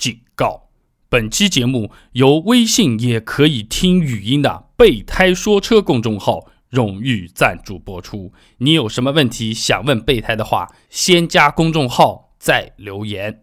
[0.00, 0.70] 警告：
[1.10, 8.32] 本期节目由微信也可以听语音的备胎说车公众号荣誉赞助播出。
[8.56, 13.42] 你有什么问题想问备胎的话，先加公众号再留言。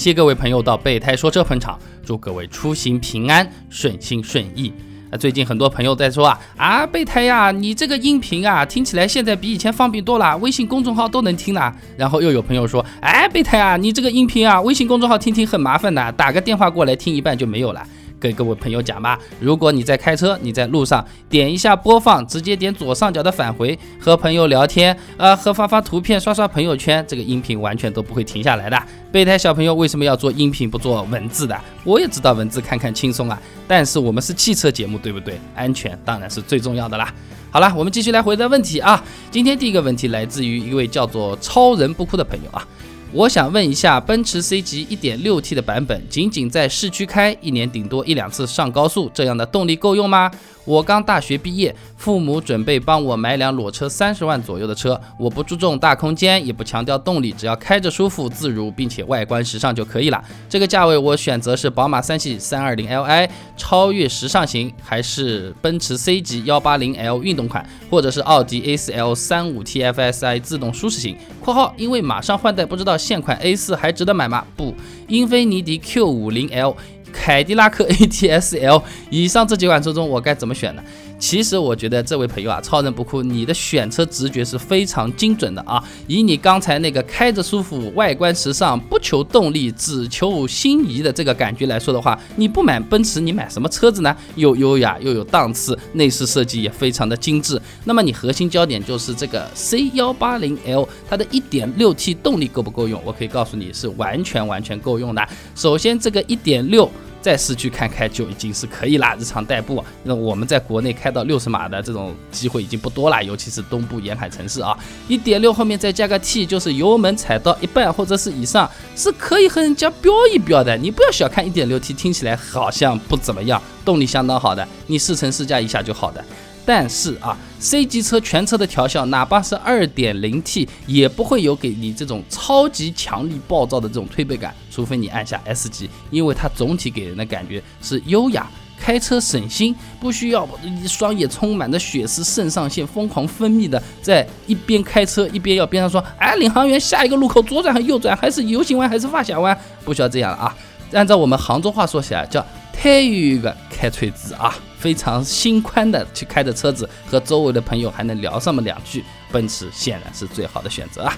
[0.00, 4.72] 谢各位朋友到备胎说车捧场，祝各位出行平安、顺心顺意。
[5.10, 11.70] 啊，最近很多朋友在说啊啊，备胎呀，你这个音频啊，听起来现在比以前方便多了，微信公众号都能听了。
[11.98, 17.86] 然后又有朋友说，哎，备胎啊，你这个音频啊，微信公众号听听很麻烦的，打个电话过来听一半就没有了。
[18.20, 28.78] 跟各位朋友讲吧，如果你在开车，你在路上点一下播放，直接点左上角的返回，和朋友聊天，呃，和发发图片，刷刷朋友圈，这个音频完全都不会停下来的。
[29.10, 31.58] 备胎小朋友为什么要做音频不做文字的？
[31.82, 35.40] 我也知道文字看看轻松啊，但是我们是汽车节目，对不对？
[35.56, 37.12] 安全当然是最重要的啦。
[37.50, 39.02] 好了，我们继续来回答问题啊。
[39.30, 42.64] 今天第一个问题来自于一位叫做超人不哭的朋友啊。
[43.12, 50.30] 我想问一下，奔驰 C 级 1.6T 的版本，仅仅在市区开，一年顶多一两次上高速，这样的动力够用吗？
[50.64, 55.00] 我刚大学毕业，父母准备帮我买辆裸车三十万左右的车。
[55.18, 60.22] 我不注重大空间，也不强调动力，只要开着舒服自如，并且外观时尚就可以了。
[60.48, 74.74] 这个价位我选择是宝马三系 320Li 超越时尚型，还是奔驰 C 级 180L 运动款，或者是奥迪 A4L 35 TFSI 自动舒适型（括号因为马上换代，不知道现款 A4 还值得买吗？）不，
[75.08, 76.76] 英菲尼迪 Q50L。
[77.12, 80.82] 凯迪拉克 ATS-L 以上这几款车中，我该怎么选呢？
[81.20, 85.80] 其实我觉得这位朋友啊，超人不哭，你的选车直觉是非常精准的啊。
[86.08, 94.16] 以你刚才那个开着舒服、外观时尚、不求动力、只求心仪的这个感觉来说的话，你不买奔驰，你买什么车子呢？
[94.34, 97.60] 又优雅又有档次，内饰设计也非常的精致。
[97.84, 103.00] 那么你核心焦点就是这个 C180L，它的一点六 T 动力够不够用？
[103.04, 105.28] 我可以告诉你是完全完全够用的。
[105.54, 106.90] 首先这个一点六。
[107.20, 109.84] 在市区开开就已经是可以啦，日常代步。
[110.04, 114.76] 那我们在国内开到六十码的这种机会已经不多啦，尤其是东部沿海城市啊。
[115.08, 120.76] 一点六后面再加个 T，就是油门踩到一半或者是以上，是可以和人家飙一飙的。
[120.76, 126.24] 你不要小看一点六 T，听起来好像不怎么样，动力相当好的，你试乘试驾一下就好的。
[126.72, 138.48] 但是啊，C 级车全车的调校，哪怕是 2.0T，也不会有给你这种超级强力暴躁的这种推背感，除非你按下 S 级，因为它总体给人的感觉是优雅，
[138.78, 140.48] 开车省心，不需要
[140.86, 150.56] 双眼充满着血丝，肾上腺疯狂分泌的，在一边开车一边要边上说，哎，领航员，下一个路口左转还是右转，还是 U 型弯还是发小弯，不需要这样了啊，
[150.92, 152.46] 按照我们杭州话说起来叫。
[152.72, 161.14] 太远的开锤子啊，非常心宽的去开着车子，和周围的朋友还能聊上么两句，奔驰显然是最好的选择啊。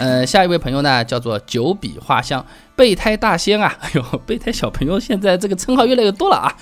[0.00, 6.52] 呃，下一位朋友呢，叫做九笔画像备胎大仙啊，哎呦，备胎小朋友现在这个称号越来越多了啊。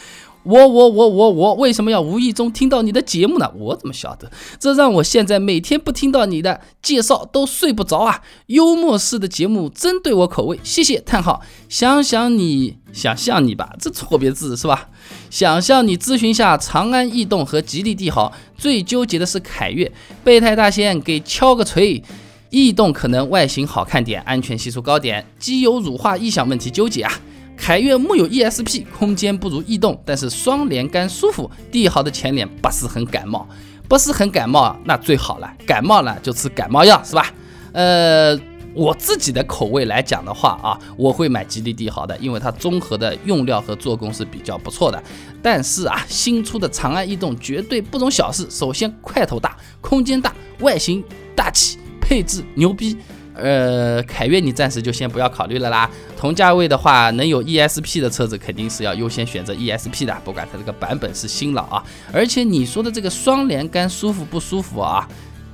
[0.44, 3.50] 我我我我我为什么要无意中听到你的节目呢？
[3.56, 4.30] 我怎么晓得？
[4.58, 8.22] 这让我现在每天不听到你的介绍都睡不着啊！
[8.46, 11.40] 幽默式的节目真对我口味，谢谢叹号。
[11.68, 14.88] 想想你想象你吧，这错别字是吧？
[15.30, 19.90] 想象你咨询下长安逸动和吉利帝豪，最纠结的是凯越。
[20.24, 22.02] 备胎大仙给敲个锤，
[22.50, 27.12] 逸动可能外形好看点，安全系数高点，机油乳化异响问题纠结啊。
[27.62, 31.48] 凯越木有 ESP，空间不如逸动，但是双连杆舒服。
[31.70, 33.48] 帝豪的前脸不是很感冒，
[33.88, 35.48] 不是很感冒，那最好了。
[35.64, 37.32] 感冒了就吃感冒药，是吧？
[37.70, 38.36] 呃，
[38.74, 45.00] 我自己的口味来讲的话啊，我会买吉利帝豪的，因为它综合的用料和做工是比较不错的。
[45.40, 48.44] 但是啊，新出的长安逸动绝对不容小视。
[48.50, 51.00] 首先块头大，空间大，外形
[51.36, 52.98] 大气，配置牛逼。
[53.34, 55.88] 呃，凯越你暂时就先不要考虑了啦。
[56.22, 61.82] 同价位的话，能有 ESP 的车子肯定是要优先选择 ESP 的，不管它这个版本是新老啊。
[62.12, 65.04] 而且你说的这个双连杆舒服不舒服啊，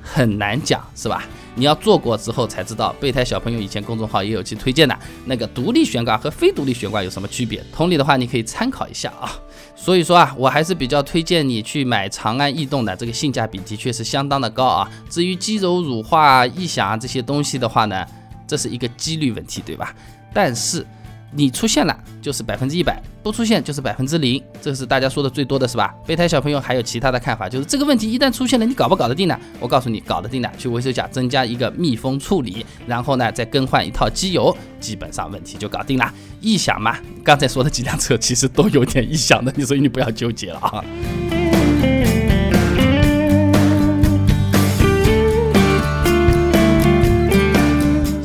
[0.02, 1.24] 很难讲，是吧？
[1.54, 2.94] 你要做过之后才知道。
[3.00, 4.94] 备胎小朋友以前公众号也有去推荐的
[5.24, 7.64] 那个独立悬挂和非独立悬挂有什么区别？
[7.72, 9.32] 同理的话，你可以参考一下啊。
[9.74, 14.86] 所以说啊，我还是比较推荐你去买长安逸动的，这个性价比的确是相当的高啊。
[15.08, 18.04] 至于机油乳化、异响这些东西的话呢，
[18.46, 19.94] 这是一个几率问题，对吧？
[20.38, 20.86] 但是
[21.32, 25.92] 你出现了就是百分之一百，不出现就是百分之零，这是大家说的最多的是吧？
[26.06, 29.36] 备胎小朋友还有其他的看法，就是这个问题一旦出现了，你搞不搞得定呢？
[29.58, 36.08] 我告诉你，搞得定的，去维修甲增加一个密封处理，然后呢再更换一套机油，基本上问题就搞定了。
[36.40, 40.84] 异响嘛，刚才说的几辆车其实都有点异响的，所以你不要纠结了啊。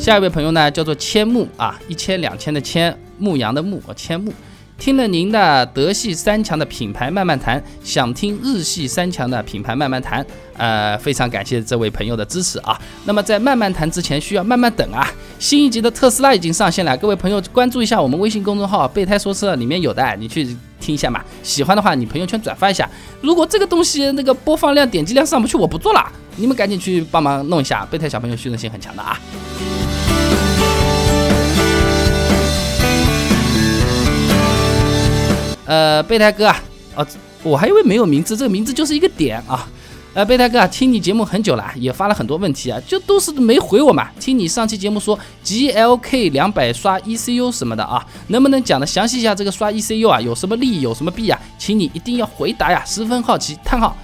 [0.04, 4.34] 下一位朋友呢，叫做千木啊，一千两千的千，牧羊的牧，千木。
[4.78, 10.26] 听了您的德系三强的品牌慢慢谈，想听日系三强的品牌慢慢谈。
[10.58, 12.78] 呃，非常感谢这位朋友的支持啊。
[13.06, 15.10] 那么在慢慢谈之前，需要慢慢等啊。
[15.40, 20.44] 新一集的特斯拉已经上线了，各位朋友关注一下我们微信公众号“备胎说车”，里面有的，你去
[20.82, 21.24] 听一下嘛。
[21.44, 22.90] 喜欢的话，你朋友圈转发一下。
[23.22, 27.86] 如果这个东西那个播放量、点击量上不去，我不做了，你们赶紧去帮忙弄一下。
[27.86, 29.18] 备胎小朋友虚荣心很强的啊。
[35.65, 36.62] 呃，备胎哥啊，
[36.95, 37.07] 哦，
[37.44, 39.68] 我还以为没有名字，这个名字就是一个点啊。
[40.13, 44.10] 呃，备胎哥啊，听你节目很久了，也发了很多问题啊，就都是没回我嘛。
[44.19, 51.39] 听你上期节目说 G L K 两百刷 E C U 什么的啊，能不能讲的详细一下这个刷 E C U 啊，有什么利有什么弊啊？
[51.57, 53.57] 请你一定要回答呀，十分好奇。
[53.63, 53.98] 叹号。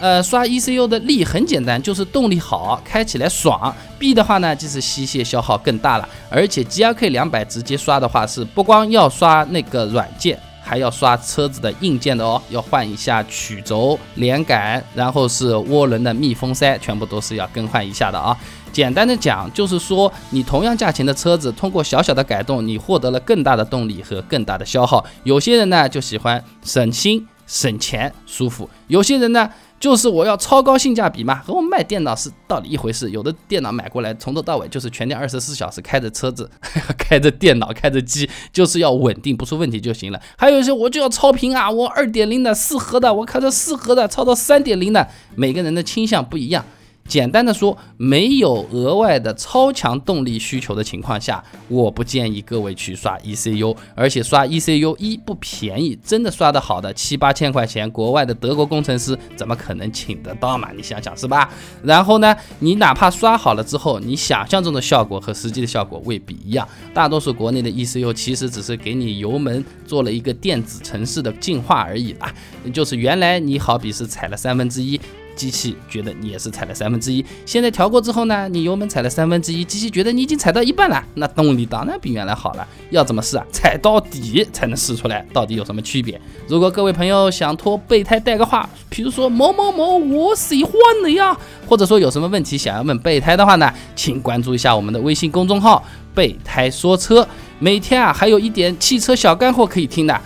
[0.00, 3.74] 呃，刷 E C U 的利很简单，就是动力好，开起来爽。
[3.98, 10.38] 弊的话呢，就是吸血消耗更大了，而且 G L K 两百直接刷的话，是不光要刷那个软件。
[10.64, 18.36] 还要刷车子的硬件的哦，要换一下曲轴、连杆，然后是涡轮的密封塞，全部都是要更换一下的啊。
[18.72, 25.04] 简单的讲，就是说你同样价钱的车子，通过小小的改动，你获得了更大的动力和更大的消耗。
[25.22, 29.48] 有些人呢就喜欢省心、省钱、舒服，有些人呢。
[29.80, 33.10] 就是我要超高性价比嘛，和我卖电脑是道理一回事。
[33.10, 36.50] 有的电脑买过来，从头到尾就是全天二十四小时开着车子，
[36.96, 40.20] 开着电脑，开着机，就是要稳定不出问题就行了。
[40.38, 46.64] 还有一些我就要超频啊，我二点零的四核的，我开着四核的，超到三点零的，每个人的倾向不一样。
[47.06, 60.70] 简单的说，没有额外的超强动力需求的情况下，我不建议各位去刷 ECU，而且刷 ECU 一不便宜，真的刷的好的七八千块钱，国外的德国工程师怎么可能请得到嘛？
[60.74, 61.48] 你想想是吧？
[61.82, 66.66] 然后呢，你哪怕刷好了之后，你想象中的效果和实际的效果未必一样。
[66.92, 72.32] 大多数国内的 ECU 其实只是给你油门做了一个电子程式的进化而已啦，
[72.72, 74.98] 就是原来你好比是踩了三分之一。
[75.34, 82.66] 机器觉得你也是踩了三分之一，现在调过之后呢，你油门踩了三分之一，机器觉得你已经踩到一半了，那动力当然比原来好了。
[82.90, 83.44] 要怎么试啊？
[83.52, 86.20] 踩到底才能试出来到底有什么区别。
[86.46, 90.72] 如果各位朋友想托备胎带个话，比如说某某某我喜欢
[91.06, 91.36] 你呀，
[91.66, 95.84] 或者说有什么问题想要问备胎的话呢，请关注一下我们的微信公众号
[96.14, 97.26] “备胎说车”，
[97.58, 100.20] 每天啊还有一点汽车小干货可以听的。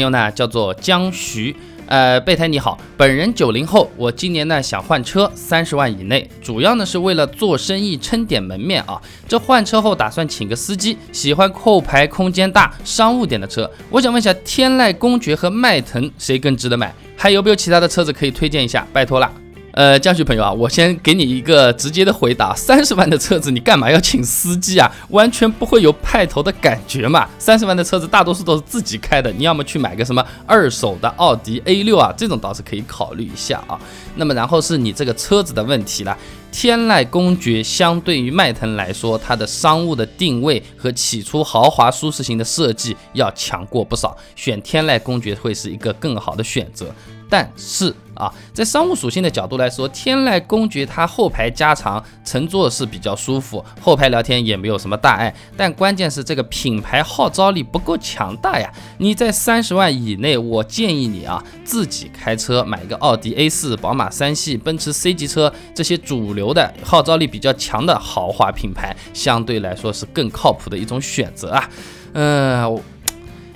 [0.00, 1.54] 朋友呢叫做江徐，
[1.84, 8.98] 呃，备胎你好，本人九零后，我今年呢想换车，三十万以内，主要呢是为了做生意撑点门面啊。
[9.28, 13.70] 这换车后打算请个司机，喜欢后排空间大、商务点的车。
[13.90, 16.94] 我想问一下，天籁公爵和迈腾谁更值得买？
[17.14, 18.86] 还有没有其他的车子可以推荐一下？
[18.90, 19.30] 拜托了。
[19.72, 24.90] 呃，江旭朋友啊，我先给你一个直接的回答：三十万的车子，你干嘛要请司机啊？
[25.10, 27.28] 完全不会有派头的感觉嘛。
[27.38, 33.78] 三十万的车子大多数都是自己开的，你要么去买个什么二手的奥迪 A 六啊，这种倒是可以考虑一下啊。
[34.16, 36.16] 那么然后是你这个车子的问题了。
[36.52, 46.92] 天籁公爵相对于迈腾来说，它的商务的定位和起初豪华舒适型的设计要强过不少，选天籁公爵会是一个更好的选择。
[47.30, 55.34] 但是啊，在商务属性的角度来说，天籁公爵它后排加长，乘坐是比较舒服，后排聊天也没有什么大碍。
[55.56, 58.70] 但关键是这个品牌号召力不够强大呀！
[58.98, 71.70] 你在三十万以内，我建议你啊，自己开车买一个奥迪 A4、宝马三系、奔驰 C 级车这些主流的号召力比较强的豪华品牌，相对来说是更靠谱的一种选择啊。
[72.12, 72.82] 嗯。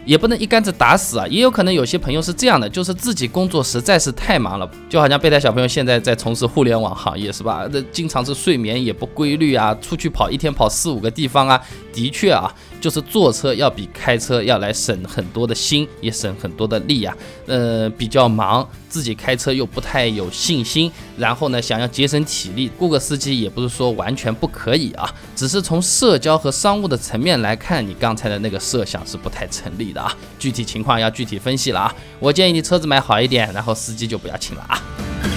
[0.05, 7.67] 也不能一竿子打死啊，也有可能有些朋友是这样的，就是自己工作实在是太忙了，就好像备胎小朋友现在在从事互联网行业是吧？
[7.73, 11.61] 那经常是睡眠也不规律啊，出去跑一天跑四五个地方啊，
[11.93, 12.53] 的确啊。
[12.85, 17.17] 就是坐车要比开车要来省很多的心，也省很多的力啊。
[17.47, 25.11] 呃，比较忙，自己开车又不太有信心，然后呢，想要节省体力，雇个司机也不是说完全不可以啊。
[25.35, 30.15] 只是从社交和商务的层面来看，你刚才的那个设想是不太成立的啊。
[30.39, 31.95] 具体情况要具体分析了啊。
[32.19, 35.34] 我建议你车子买好一点，然后司机就不要请了啊。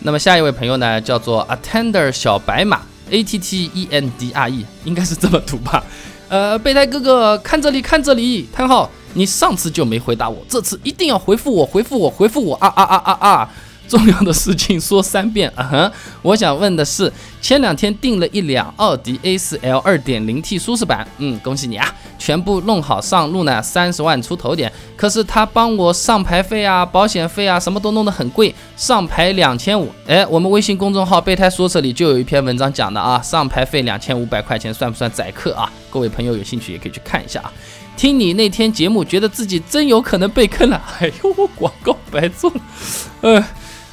[0.00, 5.82] 那么下一位朋友呢，叫做 Attender 小白马 A T T E N D R E，应该是这么读吧？
[6.28, 13.50] 呃，备胎哥哥看这里看这里，叹号，你上次就没回答我，这次一定要回复我，回复我，回复我啊啊啊啊啊！
[13.88, 15.92] 重要的事情说三遍啊哈！
[16.20, 24.70] 我想问的是，前两天订了一辆奥迪 A4L 2.0T 舒适版，嗯，恭喜你啊，全部弄好上路呢，三十万出头点。
[24.94, 29.90] 可是他帮我上牌费啊、保险费啊，什么都弄得很贵，上牌两千五。
[30.06, 35.72] 哎，我们微信公众号备胎说车里就有一篇文章讲的啊，上牌费两千五百块钱算不算宰客啊？
[35.88, 37.50] 各位朋友有兴趣也可以去看一下啊。
[37.96, 40.80] 听你那天节目，觉得自己真有可能被坑了。
[41.00, 42.60] 哎呦，广告白做了，
[43.22, 43.44] 呃。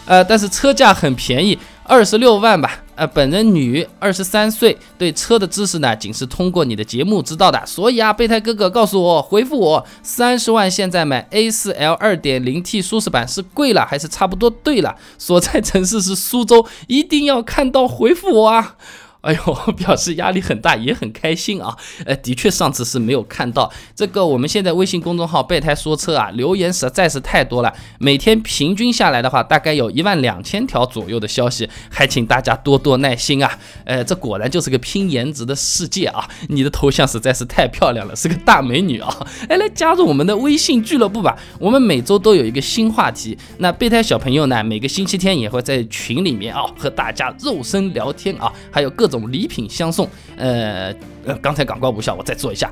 [0.05, 2.79] 呃，但是车价很便宜，二十六万吧。
[2.95, 7.61] 呃，本人女，二十三岁，对车的知识呢，仅是通过你的节目知道的。
[7.65, 14.95] 所以啊，备胎哥哥告诉我，回复我，三十万现在买 A 四 L 二点零 T 舒适版是贵了还是差不多对了？
[15.17, 18.75] 所在城市是苏州，一定要看到回复我啊！
[19.25, 21.75] 哎呦， 表示压力很大，也很开心啊！
[22.05, 24.23] 呃，的确上次是没有看到这个。
[24.23, 33.57] 我们现在微信公众号“备胎说车”啊，留言实在是太多了，每天平均下来的话，大概有一万两千条左右的消息，还请大家多多耐心啊！
[33.85, 36.29] 呃，这果然就是个拼颜值的世界啊！
[36.49, 39.11] 你的头像实在是太漂亮了，是个大美女啊！
[39.49, 41.35] 哎，来加入我们的微信俱乐部吧！
[41.57, 49.14] 我们每周都有一个新话题，那备胎小朋友呢，每个星期天也会在群里面啊和大家肉身聊天啊，还有各种。
[49.19, 50.07] 礼品相送，
[50.37, 50.93] 呃
[51.25, 52.71] 呃，刚才广告无效，我再做一下。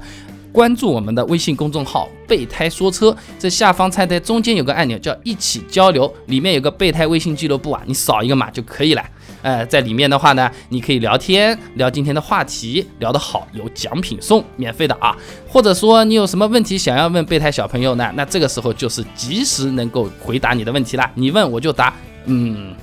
[0.52, 9.04] 关注我们的微信公众号“备胎说车”，这下方菜单中间有个按钮叫“一起交流”，里面有个备胎微信俱乐部啊，你扫一个码就可以了。
[9.42, 15.18] 呃，在里面的话呢，你可以聊天，聊今天的话题，聊得好有奖品送，免费的啊。
[15.48, 18.14] 或者说你有什么问题想要问备胎小朋友呢？
[18.16, 21.12] 那这个时候就是及时能够回答你的问题啦。
[21.16, 21.92] 你问我就答，
[22.26, 22.76] 嗯。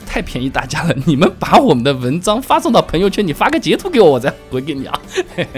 [0.00, 0.94] 太便宜大家了！
[1.06, 5.00] 你们把我们的文章发送到朋友圈，你发个截图给我，我再回给你啊。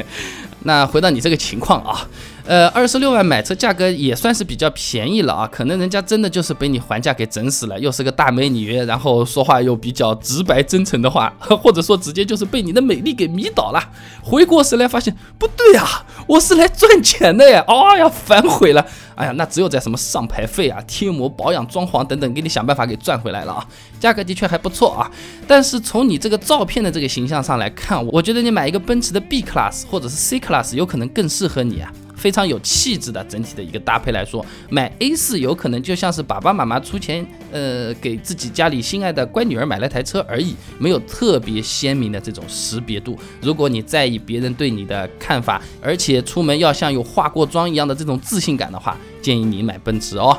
[0.64, 2.08] 那回到你这个情况啊，
[2.48, 11.30] 呃，二十六万买车价格也算是比较便宜了啊，可能人家真的就是被你还价给整死了，又是个大美女，然后说话又比较直白真诚的话，
[11.62, 13.92] 或者说直接就是被你的美丽给迷倒了。
[14.22, 17.62] 回过神来发现不对啊，我是来赚钱的呀！
[17.68, 18.82] 哎呀，反悔了。
[19.14, 23.66] 哎呀，那只有在什么上牌费啊、贴膜、保养、装潢等等，给你想办法给赚回来了啊。
[24.00, 25.10] 价格的确还不错啊，
[25.46, 31.92] 但是从你这个照片的这个形象上来看，我觉得你买一个奔驰的 B Class 或者是 C Class 有可能更适合你啊。
[32.18, 43.16] 非常有气质的整体的一个搭配来说，买 A 四有可能就像是爸爸妈妈出钱，呃，给自己家里心爱的乖女儿买了台车而已，没有特别鲜明的这种识别度。
[43.40, 50.36] 如果你在意别人对你的看法，而且出门要像有化过妆一样的这种自信感的话，建议你买奔驰哦。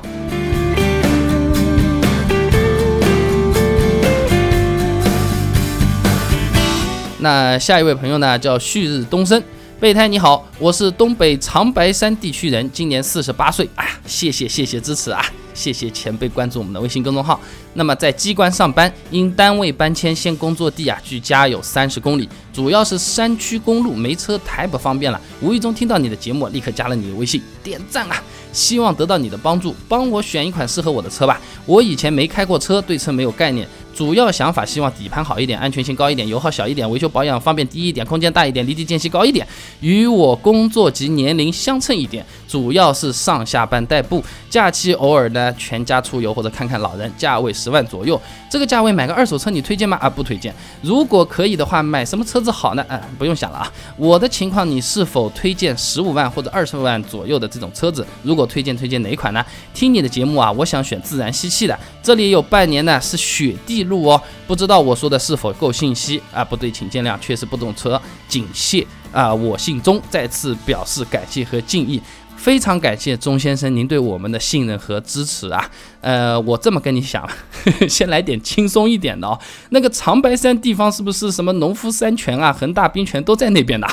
[7.22, 9.42] 那下一位朋友呢，叫旭日东升。
[9.80, 13.66] 备胎你好，我是东北长白山地区人，今年四十八岁。
[13.76, 17.40] 啊，谢谢谢谢支持啊，谢谢前辈关注我们的微信公众号。
[17.76, 25.22] 那么在机关上班，因单位搬迁，现工作地啊距家有三十公里，主要是山区公路没车太不方便了。
[25.40, 28.22] 无意中听到你的节目，立刻加了你的微信，点赞啊！
[28.52, 31.40] 希望得到你的帮助，帮我选一款适合我的车吧。
[31.66, 33.66] 我以前没开过车，对车没有概念。
[34.00, 39.46] 主要想法希望底盘好一点，安全性高一点，油耗小一点，维修保养方便低一点，空间大一点，离地间隙高一点，
[39.82, 42.26] 与我工作及年龄相称一点。
[42.48, 47.12] 主要是上下班代步，假期偶尔呢全家出游或者看看老人。
[47.18, 49.98] 价位十万左右，这个价位买个二手车你推荐吗？
[50.02, 50.56] 啊，不推荐。
[50.82, 52.86] 如果可以的话，买什么车子好呢？
[52.88, 53.70] 嗯，不用想了啊。
[53.98, 58.08] 我的情况，你是否推荐十五万或者二十万左右的这种车子？
[58.24, 59.46] 如果推荐，推荐哪款呢？
[59.74, 61.78] 听你的节目啊，我想选自然吸气的。
[62.02, 66.46] 这里有半年呢是雪地路哦，不知道我说的是否够信息啊？
[66.46, 69.34] 不对，请见谅，确实不懂车，仅谢啊。
[69.34, 72.02] 我姓钟，再次表示感谢和敬意。
[72.38, 75.70] 非常感谢钟先生您对我们的信任和支持啊！
[76.02, 77.28] 呃，我这么跟你讲，
[77.90, 79.38] 先来点轻松一点的哦。
[79.70, 83.88] 那个长白山地方是不是什么农夫山泉啊、恒大冰泉都在那边的？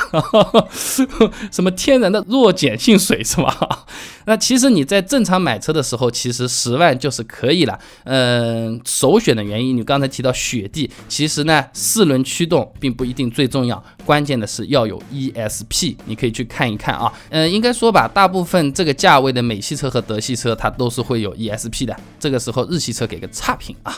[1.50, 3.86] 什么天然的弱碱性水是吧？
[4.26, 7.78] 那其实你在正常买车的时候，其实十万就是可以了。
[8.04, 17.12] 嗯，首选的原因，你刚才提到雪地，其实呢，四轮驱动并不一定最重要，关键的是要有 ESP，你可以去看一看啊。
[17.30, 21.95] 嗯，应该说吧，大部分这个价位的美系车和德系车，它都是会有 ESP 的。
[22.18, 23.96] 这个时候日系车给个差评啊。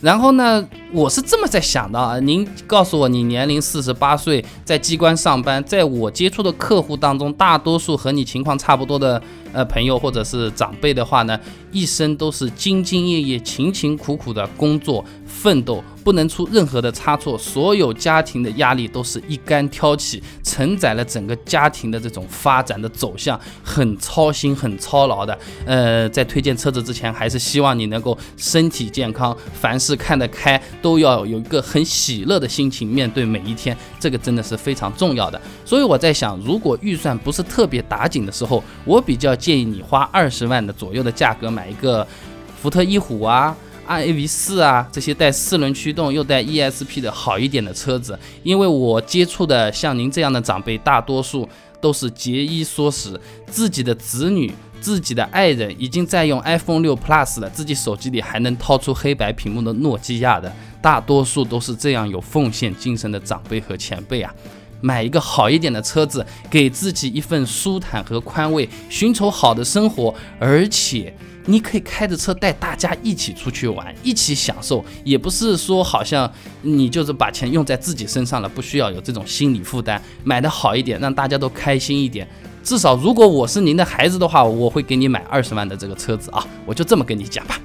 [0.00, 2.20] 然后呢，我是这么在想的啊。
[2.20, 9.22] 您告诉我，你年龄四十八岁，在机关上班，在我接触的客户当中，大多数和你情况差不多的
[9.52, 11.38] 呃朋友或者是长辈的话呢
[11.72, 15.02] 一生都是兢兢业业、勤勤苦苦的工作
[15.40, 15.82] 奋斗。
[16.04, 25.38] 不能出任何的差错，所有家庭的压力都是一杆挑起，承载了整个家庭的这种发展的走向，很操心、很操劳的。
[25.64, 35.40] 呃，在推荐车子之前，还是希望你能够身体健康，凡事看得开，都要有一个很喜乐的心情面对每一天，这个真的是非常重要的。
[35.64, 42.06] 所以我在想，如果预算不是特别打紧的时候，我比较建议你花二十万的左右的价格买一个
[42.60, 43.56] 福特翼虎啊。
[43.86, 51.48] I V 四啊，这些带四轮驱动又带 E S P 的好一点的车子，因为我接触的像您这样的长辈，大多数
[51.80, 60.50] 都是节衣缩食，自己的子女、自己的爱人已经在用 iPhone 六 Plus 了，自己手机里还能掏出黑白屏幕的诺基亚的，
[60.80, 64.34] 大多数都是这样有奉献精神的长辈和前辈啊，
[64.80, 71.14] 买一个好一点的车子，给自己一份舒坦和宽慰，寻求好的生活，而且。
[71.46, 76.30] 你可以开着车带大家一起出去玩，一起享受，也不是说好像
[76.62, 80.00] 你就是把钱用在自己身上了，不需要有这种心理负担。
[80.22, 82.26] 买的好一点，让大家都开心一点。
[82.62, 87.60] 至少如果我是您的孩子的话，我会给你买二十万的这个车子啊，我就这么跟你讲吧。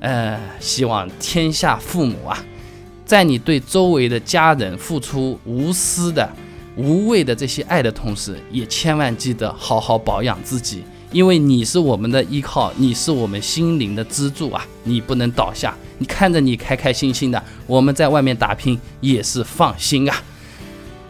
[0.00, 2.38] 呃，希望天下父母啊，
[3.06, 6.30] 在你对周围的家人付出无私的、
[6.76, 10.84] 无畏的这些爱的同时，也千万记得好好保养自己。
[11.10, 14.66] 因为你是我们的依靠，你是我们心灵的支柱啊！
[14.84, 15.74] 你不能倒下。
[15.96, 20.16] 你看着你开开心心的，我们在外面打拼也是放心啊。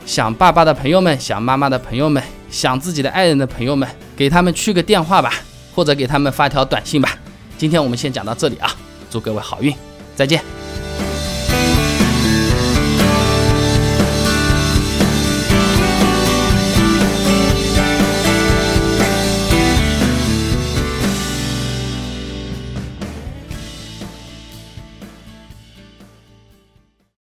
[0.06, 5.34] 想爸爸的朋友们，想妈妈的朋友们，想自己的爱人的朋友们，给他们去个电话吧，
[5.74, 7.18] 或者给他们发条短信吧。
[7.58, 8.70] 今天我们先讲到这里啊，
[9.10, 9.74] 祝各位好运，
[10.14, 10.57] 再见。